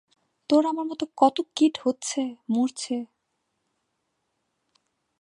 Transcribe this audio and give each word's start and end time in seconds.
তোর 0.49 0.63
আমার 0.65 0.85
মত 0.85 1.01
কত 1.17 1.37
কীট 1.55 1.75
হচ্ছে 1.83 2.21
মরছে। 2.49 2.95